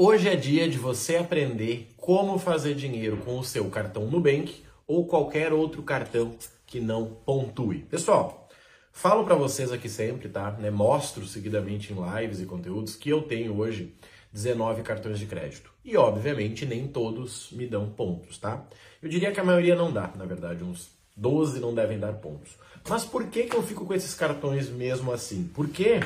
[0.00, 5.04] Hoje é dia de você aprender como fazer dinheiro com o seu cartão Nubank ou
[5.08, 7.80] qualquer outro cartão que não pontue.
[7.80, 8.48] Pessoal,
[8.92, 10.52] falo para vocês aqui sempre, tá?
[10.52, 10.70] Né?
[10.70, 13.92] Mostro seguidamente em lives e conteúdos que eu tenho hoje
[14.32, 15.72] 19 cartões de crédito.
[15.84, 18.64] E obviamente nem todos me dão pontos, tá?
[19.02, 22.52] Eu diria que a maioria não dá, na verdade, uns 12 não devem dar pontos.
[22.88, 25.50] Mas por que, que eu fico com esses cartões mesmo assim?
[25.52, 25.98] Por que,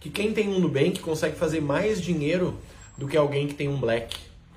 [0.00, 2.58] que quem tem um Nubank consegue fazer mais dinheiro
[2.96, 4.16] do que alguém que tem um Black?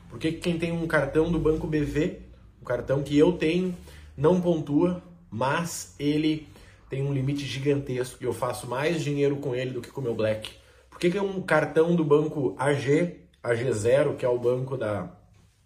[0.10, 2.20] Por que quem tem um cartão do Banco BV,
[2.62, 3.76] o cartão que eu tenho,
[4.18, 6.48] não pontua, mas ele
[6.90, 10.04] tem um limite gigantesco e eu faço mais dinheiro com ele do que com o
[10.04, 10.52] meu Black?
[10.90, 15.10] Por que, que um cartão do banco AG, AG0, que é o banco da,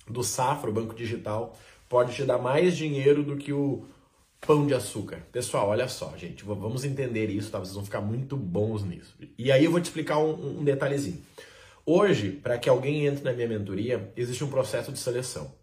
[0.08, 3.86] do Safra, o banco digital, pode te dar mais dinheiro do que o
[4.42, 5.24] pão de açúcar?
[5.32, 7.60] Pessoal, olha só, gente, vamos entender isso, tá?
[7.60, 9.16] Vocês vão ficar muito bons nisso.
[9.38, 11.20] E aí eu vou te explicar um, um detalhezinho.
[11.86, 15.54] Hoje, para que alguém entre na minha mentoria, existe um processo de seleção.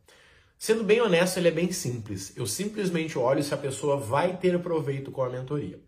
[0.59, 2.37] Sendo bem honesto, ele é bem simples.
[2.37, 5.81] Eu simplesmente olho se a pessoa vai ter proveito com a mentoria.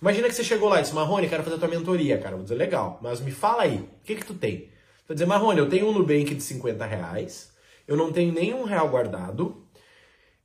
[0.00, 2.36] Imagina que você chegou lá e disse, Marrone, quero fazer a tua mentoria, cara.
[2.36, 4.70] Vou dizer, legal, mas me fala aí, o que que tu tem?
[5.08, 7.52] Vai dizer, Marrone, eu tenho um Nubank de 50 reais,
[7.88, 9.66] eu não tenho nenhum real guardado,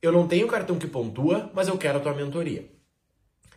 [0.02, 2.68] eu não tenho cartão que pontua, mas eu quero a tua mentoria.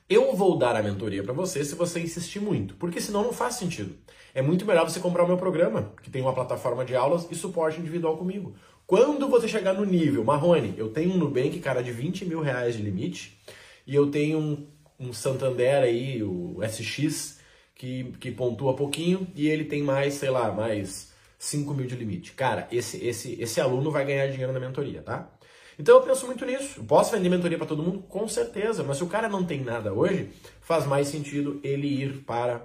[0.09, 3.55] Eu vou dar a mentoria para você se você insistir muito, porque senão não faz
[3.55, 3.95] sentido.
[4.33, 7.35] É muito melhor você comprar o meu programa, que tem uma plataforma de aulas e
[7.35, 8.55] suporte individual comigo.
[8.87, 12.75] Quando você chegar no nível, Marrone, eu tenho um Nubank, cara, de 20 mil reais
[12.75, 13.39] de limite,
[13.85, 14.67] e eu tenho um,
[14.99, 17.39] um Santander aí, o SX,
[17.75, 22.31] que, que pontua pouquinho, e ele tem mais, sei lá, mais 5 mil de limite.
[22.31, 25.31] Cara, esse, esse, esse aluno vai ganhar dinheiro na mentoria, tá?
[25.80, 26.83] Então eu penso muito nisso.
[26.83, 27.99] posso vender mentoria para todo mundo?
[28.09, 28.83] Com certeza.
[28.83, 32.61] Mas se o cara não tem nada hoje, faz mais sentido ele ir para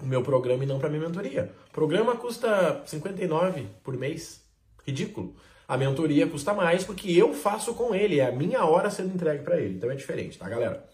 [0.00, 1.52] o meu programa e não para minha mentoria.
[1.68, 4.42] O programa custa 59 por mês.
[4.86, 5.36] Ridículo.
[5.68, 9.44] A mentoria custa mais porque eu faço com ele, é a minha hora sendo entregue
[9.44, 9.74] para ele.
[9.74, 10.88] Então é diferente, tá, galera?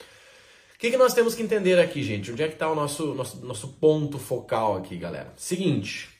[0.74, 2.32] O que, que nós temos que entender aqui, gente?
[2.32, 5.32] Onde é que está o nosso, nosso, nosso ponto focal aqui, galera?
[5.36, 6.13] Seguinte,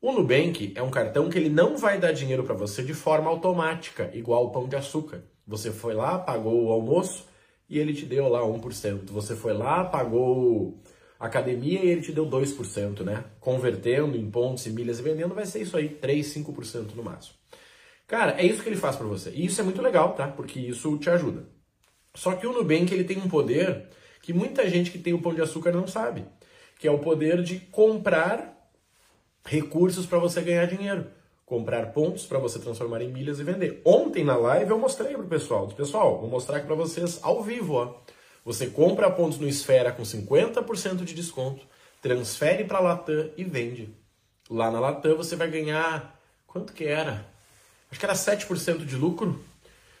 [0.00, 3.30] o Nubank é um cartão que ele não vai dar dinheiro para você de forma
[3.30, 5.24] automática, igual o pão de açúcar.
[5.46, 7.26] Você foi lá, pagou o almoço
[7.68, 9.10] e ele te deu lá 1%.
[9.10, 10.82] Você foi lá, pagou
[11.18, 13.24] academia e ele te deu 2%, né?
[13.40, 17.34] Convertendo em pontos e milhas e vendendo, vai ser isso aí, 3, 5% no máximo.
[18.06, 19.30] Cara, é isso que ele faz para você.
[19.30, 20.28] E isso é muito legal, tá?
[20.28, 21.48] Porque isso te ajuda.
[22.14, 23.88] Só que o Nubank ele tem um poder
[24.22, 26.24] que muita gente que tem o pão de açúcar não sabe,
[26.78, 28.55] que é o poder de comprar
[29.46, 31.06] recursos para você ganhar dinheiro,
[31.44, 33.80] comprar pontos para você transformar em milhas e vender.
[33.84, 37.42] Ontem na live eu mostrei para o pessoal, pessoal, vou mostrar aqui para vocês ao
[37.42, 37.94] vivo, ó.
[38.44, 41.64] Você compra pontos no Esfera com 50% de desconto,
[42.02, 43.88] transfere para a Latam e vende.
[44.50, 47.26] Lá na Latam você vai ganhar quanto que era?
[47.90, 49.40] Acho que era 7% de lucro.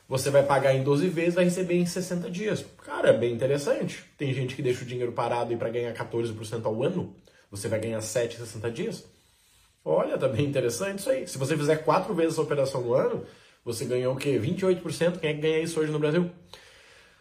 [0.08, 2.64] Você vai pagar em 12 vezes, vai receber em 60 dias.
[2.84, 4.04] Cara, é bem interessante.
[4.16, 7.12] Tem gente que deixa o dinheiro parado e para ganhar 14% ao ano,
[7.50, 9.15] você vai ganhar 7 em 60 dias.
[9.88, 11.28] Olha, tá bem interessante isso aí.
[11.28, 13.24] Se você fizer quatro vezes essa operação no ano,
[13.64, 14.36] você ganhou o quê?
[14.36, 15.20] 28%.
[15.20, 16.28] Quem é que ganha isso hoje no Brasil?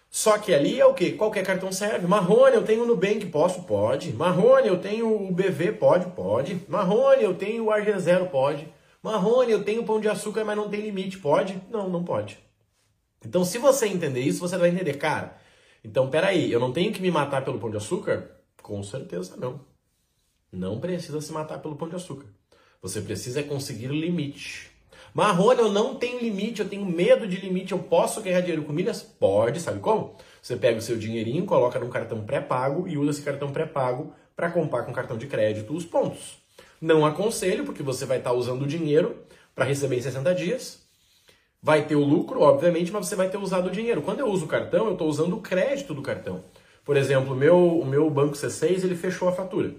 [0.09, 1.11] Só que ali é o quê?
[1.11, 2.07] Qualquer cartão serve.
[2.07, 3.61] Marrone, eu tenho o Nubank, posso?
[3.65, 4.13] Pode.
[4.13, 6.09] Marrone, eu tenho o BV, pode?
[6.15, 6.65] Pode.
[6.67, 8.67] Marrone, eu tenho o AG0, pode.
[9.03, 11.61] Marrone, eu tenho pão de açúcar, mas não tem limite, pode?
[11.69, 12.39] Não, não pode.
[13.23, 15.37] Então, se você entender isso, você vai entender, cara,
[15.83, 18.31] então peraí, eu não tenho que me matar pelo pão de açúcar?
[18.63, 19.61] Com certeza não.
[20.51, 22.25] Não precisa se matar pelo pão de açúcar.
[22.85, 24.69] Você precisa conseguir limite.
[25.11, 28.71] Marrone, eu não tenho limite, eu tenho medo de limite, eu posso ganhar dinheiro com
[28.71, 29.01] milhas?
[29.01, 30.15] Pode, sabe como?
[30.39, 34.51] Você pega o seu dinheirinho, coloca num cartão pré-pago e usa esse cartão pré-pago para
[34.51, 36.37] comprar com cartão de crédito os pontos.
[36.79, 39.15] Não aconselho, porque você vai estar tá usando o dinheiro
[39.55, 40.79] para receber em 60 dias.
[41.63, 44.03] Vai ter o lucro, obviamente, mas você vai ter usado o dinheiro.
[44.03, 46.43] Quando eu uso o cartão, eu estou usando o crédito do cartão.
[46.83, 49.73] Por exemplo, meu, o meu banco C6 ele fechou a fatura.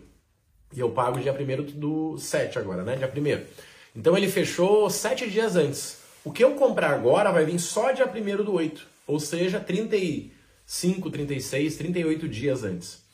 [0.73, 2.97] E eu pago dia 1 do 7 agora, né?
[2.97, 3.47] Dia 1
[3.95, 5.99] Então ele fechou 7 dias antes.
[6.25, 8.87] O que eu comprar agora vai vir só dia 1 do 8.
[9.07, 13.05] Ou seja, 35, 36, 38 dias antes.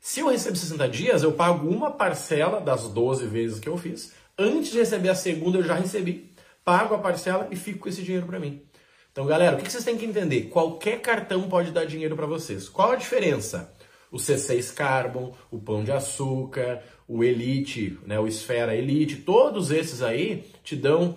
[0.00, 4.12] Se eu recebo 60 dias, eu pago uma parcela das 12 vezes que eu fiz.
[4.38, 6.30] Antes de receber a segunda, eu já recebi.
[6.64, 8.62] Pago a parcela e fico com esse dinheiro para mim.
[9.10, 10.48] Então, galera, o que vocês têm que entender?
[10.50, 12.68] Qualquer cartão pode dar dinheiro para vocês.
[12.68, 13.72] Qual a diferença?
[14.14, 20.02] O C6 Carbon, o Pão de Açúcar, o Elite, né, o Esfera Elite, todos esses
[20.02, 21.16] aí te dão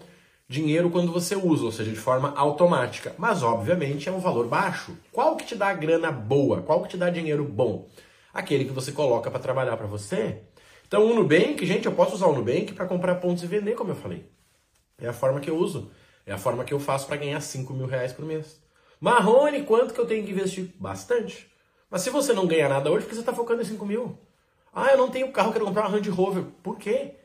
[0.50, 3.14] dinheiro quando você usa, ou seja, de forma automática.
[3.16, 4.98] Mas, obviamente, é um valor baixo.
[5.12, 6.64] Qual que te dá grana boa?
[6.64, 7.88] Qual que te dá dinheiro bom?
[8.34, 10.42] Aquele que você coloca para trabalhar para você.
[10.88, 13.92] Então, o Nubank, gente, eu posso usar o Nubank para comprar pontos e vender, como
[13.92, 14.26] eu falei.
[15.00, 15.92] É a forma que eu uso.
[16.26, 18.60] É a forma que eu faço para ganhar 5 mil reais por mês.
[19.00, 20.74] Marrone, quanto que eu tenho que investir?
[20.80, 21.48] Bastante.
[21.90, 24.18] Mas se você não ganha nada hoje, por que você está focando em 5 mil?
[24.74, 26.44] Ah, eu não tenho carro, quero comprar uma Land Rover.
[26.62, 27.16] Por quê?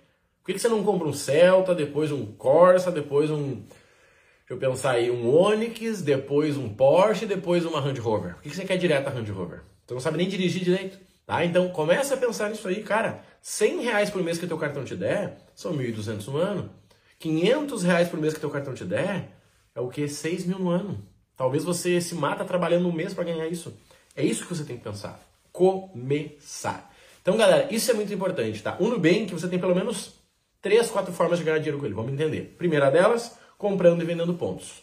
[0.43, 3.55] Por que você não compra um Celta, depois um Corsa, depois um.
[3.55, 8.35] Deixa eu pensar aí, um Onix, depois um Porsche, depois uma Land Rover?
[8.35, 9.63] Por que você quer direto a Land Rover?
[9.87, 10.99] Você não sabe nem dirigir direito.
[11.27, 11.45] Tá?
[11.45, 13.23] Então começa a pensar nisso aí, cara.
[13.41, 16.71] 100 reais por mês que teu cartão te der, são 1.200 no ano.
[17.19, 19.31] 500 reais por mês que teu cartão te der,
[19.75, 20.09] é o que?
[20.09, 20.99] 6 mil no ano.
[21.37, 23.77] Talvez você se mata trabalhando um mês para ganhar isso.
[24.15, 25.21] É isso que você tem que pensar.
[25.53, 26.93] Começar.
[27.21, 28.77] Então, galera, isso é muito importante, tá?
[28.81, 30.15] O Nubank, você tem pelo menos
[30.61, 31.95] três, quatro formas de ganhar dinheiro com ele.
[31.95, 32.55] Vamos entender.
[32.59, 34.83] Primeira delas, comprando e vendendo pontos.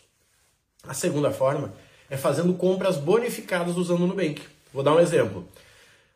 [0.87, 1.73] A segunda forma
[2.09, 4.41] é fazendo compras bonificadas usando o Nubank.
[4.73, 5.47] Vou dar um exemplo.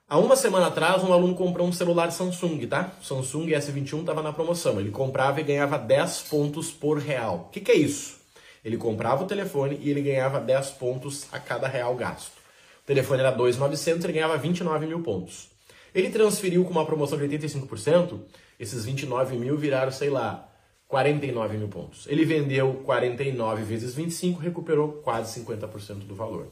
[0.07, 2.91] Há uma semana atrás, um aluno comprou um celular Samsung, tá?
[3.01, 4.79] Samsung S21 estava na promoção.
[4.79, 7.47] Ele comprava e ganhava 10 pontos por real.
[7.47, 8.17] O que, que é isso?
[8.63, 12.42] Ele comprava o telefone e ele ganhava 10 pontos a cada real gasto.
[12.83, 15.49] O telefone era 2.900 e ele ganhava 29 mil pontos.
[15.95, 18.19] Ele transferiu com uma promoção de 85%,
[18.59, 20.49] esses 29 mil viraram, sei lá,
[20.87, 22.05] 49 mil pontos.
[22.07, 26.51] Ele vendeu 49 vezes 25, recuperou quase 50% do valor.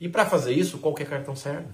[0.00, 1.68] E para fazer isso, qualquer cartão serve.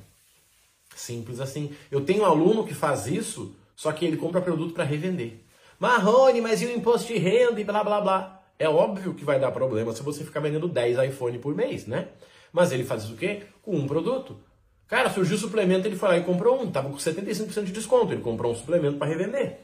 [0.94, 1.74] Simples assim.
[1.90, 5.40] Eu tenho um aluno que faz isso, só que ele compra produto para revender.
[5.78, 8.42] Marrone, mas e o imposto de renda e blá blá blá?
[8.58, 12.08] É óbvio que vai dar problema se você ficar vendendo 10 iPhone por mês, né?
[12.52, 13.42] Mas ele faz o quê?
[13.62, 14.38] Com um produto.
[14.86, 18.12] Cara, surgiu o suplemento, ele foi lá e comprou um, tava com 75% de desconto,
[18.12, 19.60] ele comprou um suplemento para revender.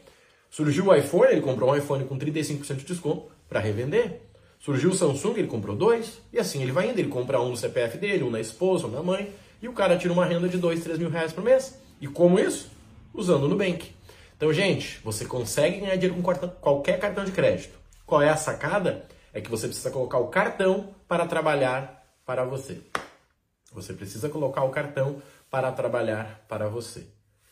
[0.49, 4.21] Surgiu o iPhone, ele comprou um iPhone com 35% de desconto para revender.
[4.61, 7.56] Surgiu o Samsung, ele comprou dois, e assim ele vai indo, ele compra um no
[7.56, 10.59] CPF dele, um na esposa, um na mãe, e o cara tira uma renda de
[10.59, 11.79] 2, 3 mil reais por mês.
[12.00, 12.71] E como isso?
[13.12, 13.91] Usando o Nubank.
[14.37, 17.77] Então, gente, você consegue ganhar dinheiro com qualquer cartão de crédito.
[18.05, 19.06] Qual é a sacada?
[19.33, 22.81] É que você precisa colocar o cartão para trabalhar para você.
[23.73, 27.06] Você precisa colocar o cartão para trabalhar para você.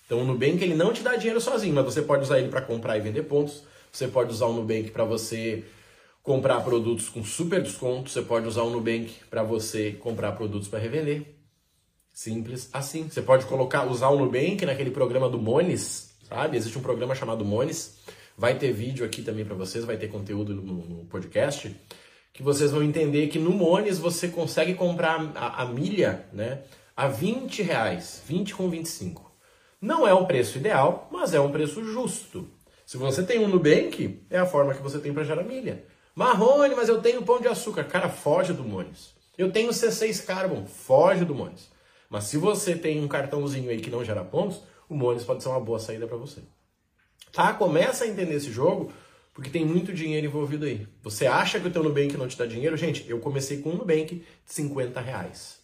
[0.05, 2.61] Então o Nubank ele não te dá dinheiro sozinho, mas você pode usar ele para
[2.61, 3.63] comprar e vender pontos.
[3.93, 5.65] Você pode usar o Nubank para você
[6.23, 8.11] comprar produtos com super desconto.
[8.11, 11.37] Você pode usar o Nubank para você comprar produtos para revender.
[12.13, 13.09] Simples assim.
[13.09, 16.57] Você pode colocar, usar o Nubank naquele programa do Mones, sabe?
[16.57, 17.99] Existe um programa chamado Mones.
[18.37, 21.75] Vai ter vídeo aqui também para vocês, vai ter conteúdo no, no podcast
[22.35, 26.63] que vocês vão entender que no Mones você consegue comprar a, a milha né,
[26.97, 29.33] a 20 reais, 20 com 25.
[29.81, 32.51] Não é um preço ideal, mas é um preço justo.
[32.85, 35.85] Se você tem um Nubank, é a forma que você tem para gerar milha.
[36.15, 37.85] Marrone, mas eu tenho pão de açúcar.
[37.85, 39.15] Cara, foge do Mones.
[39.39, 41.71] Eu tenho C6 Carbon, foge do Mones.
[42.11, 45.51] Mas se você tem um cartãozinho aí que não gera pontos, o Mones pode ser
[45.51, 46.41] uma boa saída para você.
[47.33, 47.53] Tá?
[47.53, 48.93] Começa a entender esse jogo,
[49.35, 50.87] porque tem muito dinheiro envolvido aí.
[51.03, 52.77] Você acha que o teu Nubank não te dá dinheiro?
[52.77, 55.59] Gente, eu comecei com um Nubank de 50 reais.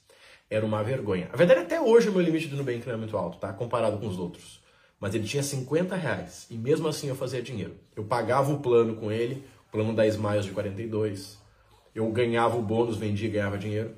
[0.50, 1.30] Era uma vergonha.
[1.32, 3.52] A verdade, até hoje o meu limite do Nubank não é muito alto, tá?
[3.52, 4.60] Comparado com os outros.
[4.98, 6.48] Mas ele tinha 50 reais.
[6.50, 7.76] E mesmo assim eu fazia dinheiro.
[7.94, 11.38] Eu pagava o plano com ele, o plano 10 Miles de 42.
[11.94, 13.94] Eu ganhava o bônus, vendia e ganhava dinheiro.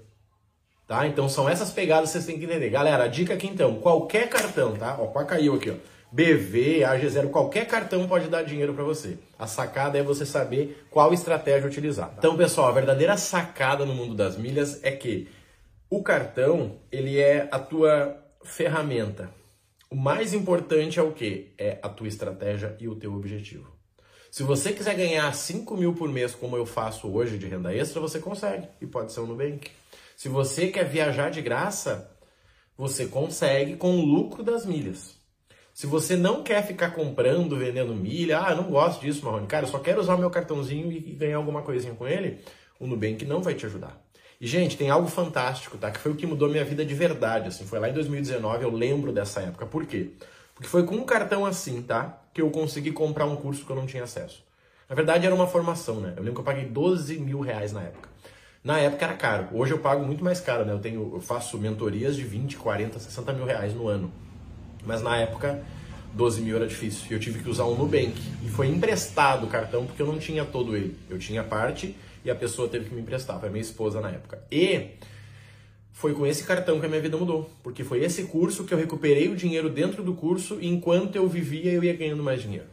[0.87, 1.07] Tá?
[1.07, 2.69] Então são essas pegadas que vocês têm que entender.
[2.69, 4.99] Galera, a dica aqui então, qualquer cartão, tá?
[5.01, 5.75] Ó, quase caiu aqui, ó.
[6.12, 9.17] BV, AG0, qualquer cartão pode dar dinheiro para você.
[9.38, 12.14] A sacada é você saber qual estratégia utilizar.
[12.19, 15.26] Então, pessoal, a verdadeira sacada no mundo das milhas é que
[15.88, 18.14] o cartão, ele é a tua
[18.45, 19.31] ferramenta.
[19.90, 21.54] O mais importante é o que?
[21.57, 23.73] É a tua estratégia e o teu objetivo.
[24.31, 28.00] Se você quiser ganhar 5 mil por mês, como eu faço hoje de renda extra,
[28.00, 28.69] você consegue.
[28.83, 29.71] E pode ser o Nubank.
[30.14, 32.11] Se você quer viajar de graça,
[32.76, 35.22] você consegue com o lucro das milhas.
[35.73, 39.64] Se você não quer ficar comprando, vendendo milha, ah, eu não gosto disso, Marrone, cara,
[39.64, 42.41] eu só quero usar o meu cartãozinho e ganhar alguma coisinha com ele,
[42.79, 43.99] o Nubank não vai te ajudar.
[44.41, 45.91] E, gente, tem algo fantástico, tá?
[45.91, 47.64] Que foi o que mudou minha vida de verdade, assim.
[47.64, 49.64] Foi lá em 2019, eu lembro dessa época.
[49.64, 50.11] Por quê?
[50.52, 52.21] Porque foi com um cartão assim, tá?
[52.35, 54.45] Que eu consegui comprar um curso que eu não tinha acesso.
[54.88, 56.14] Na verdade, era uma formação, né?
[56.17, 58.09] Eu lembro que eu paguei 12 mil reais na época.
[58.64, 59.49] Na época era caro.
[59.52, 60.73] Hoje eu pago muito mais caro, né?
[60.73, 64.12] Eu, tenho, eu faço mentorias de 20, 40, 60 mil reais no ano.
[64.85, 65.62] Mas na época,
[66.15, 67.07] 12 mil era difícil.
[67.11, 68.15] E eu tive que usar um Nubank.
[68.45, 70.97] E foi emprestado o cartão porque eu não tinha todo ele.
[71.09, 73.41] Eu tinha parte e a pessoa teve que me emprestar.
[73.41, 74.43] Foi minha esposa na época.
[74.51, 74.91] E
[75.91, 77.51] foi com esse cartão que a minha vida mudou.
[77.62, 81.29] Porque foi esse curso que eu recuperei o dinheiro dentro do curso e enquanto eu
[81.29, 82.73] vivia eu ia ganhando mais dinheiro.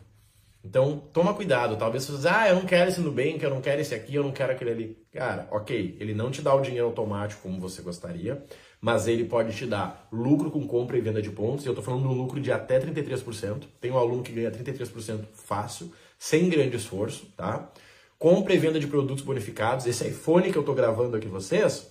[0.63, 1.78] Então, toma cuidado.
[1.78, 4.24] Talvez você diz, ah, eu não quero esse Nubank, eu não quero esse aqui, eu
[4.24, 4.98] não quero aquele ali.
[5.12, 8.44] Cara, ok, ele não te dá o dinheiro automático como você gostaria,
[8.81, 11.65] mas ele pode te dar lucro com compra e venda de pontos.
[11.65, 13.63] E eu estou falando de um lucro de até 33%.
[13.79, 17.71] Tem um aluno que ganha 33% fácil, sem grande esforço, tá?
[18.19, 19.88] compra e venda de produtos bonificados.
[19.88, 21.89] Esse iPhone que eu estou gravando aqui vocês,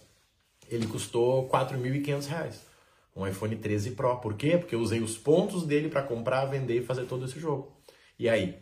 [0.69, 2.55] ele custou R$ 4.500.
[3.17, 4.17] Um iPhone 13 Pro.
[4.19, 4.59] Por quê?
[4.59, 7.73] Porque eu usei os pontos dele para comprar, vender e fazer todo esse jogo.
[8.19, 8.57] E aí?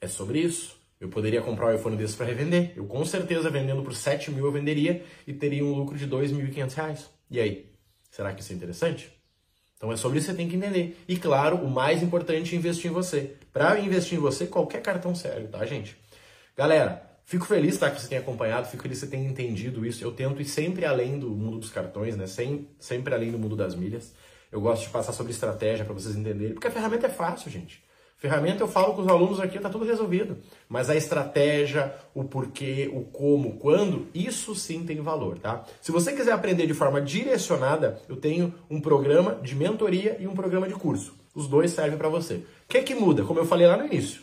[0.00, 0.76] É sobre isso.
[1.00, 2.72] Eu poderia comprar um iPhone desse para revender.
[2.76, 6.74] Eu com certeza vendendo por 7 mil eu venderia e teria um lucro de 2.500
[6.74, 7.10] reais.
[7.30, 7.70] E aí?
[8.10, 9.12] Será que isso é interessante?
[9.76, 10.98] Então é sobre isso que você tem que entender.
[11.06, 13.36] E claro, o mais importante é investir em você.
[13.52, 15.96] Para investir em você, qualquer cartão serve, tá, gente?
[16.56, 20.02] Galera, fico feliz tá, que você tenha acompanhado, fico feliz que você tenha entendido isso.
[20.02, 22.26] Eu tento ir sempre além do mundo dos cartões, né?
[22.26, 24.12] Sem, sempre além do mundo das milhas.
[24.50, 27.82] Eu gosto de passar sobre estratégia para vocês entenderem, porque a ferramenta é fácil, gente.
[28.18, 30.38] Ferramenta eu falo com os alunos aqui, tá tudo resolvido.
[30.68, 35.64] Mas a estratégia, o porquê, o como, quando, isso sim tem valor, tá?
[35.80, 40.34] Se você quiser aprender de forma direcionada, eu tenho um programa de mentoria e um
[40.34, 41.14] programa de curso.
[41.32, 42.34] Os dois servem para você.
[42.34, 43.22] O que que muda?
[43.22, 44.20] Como eu falei lá no início,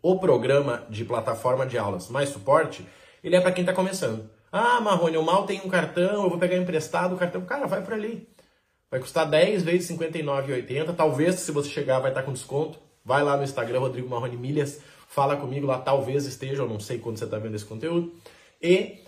[0.00, 2.86] o programa de plataforma de aulas mais suporte,
[3.22, 4.30] ele é para quem está começando.
[4.50, 7.42] Ah, Marrone, eu mal tenho um cartão, eu vou pegar emprestado o cartão.
[7.42, 8.26] Cara, vai por ali.
[8.90, 10.94] Vai custar 10 vezes R$ 59,80.
[10.94, 12.78] Talvez, se você chegar, vai estar tá com desconto.
[13.04, 16.98] Vai lá no Instagram, Rodrigo Marrone Milhas, fala comigo lá, talvez esteja, eu não sei
[16.98, 18.12] quando você está vendo esse conteúdo.
[18.60, 19.02] E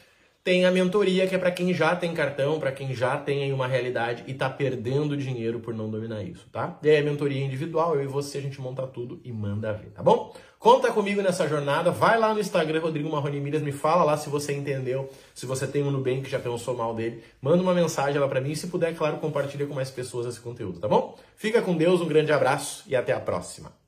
[0.45, 3.53] tem a mentoria, que é para quem já tem cartão, para quem já tem aí
[3.53, 6.79] uma realidade e está perdendo dinheiro por não dominar isso, tá?
[6.83, 9.91] E aí a mentoria individual, eu e você, a gente monta tudo e manda ver,
[9.93, 10.37] tá bom?
[10.59, 14.29] Conta comigo nessa jornada, vai lá no Instagram, Rodrigo Marrone Milhas, me fala lá se
[14.29, 18.21] você entendeu, se você tem um Nubank que já pensou mal dele, manda uma mensagem
[18.21, 21.19] lá para mim e se puder, claro, compartilha com mais pessoas esse conteúdo, tá bom?
[21.37, 23.84] Fica com Deus, um grande abraço e até a próxima.